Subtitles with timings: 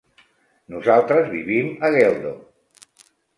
[0.75, 2.33] Nosaltres vivim a Geldo.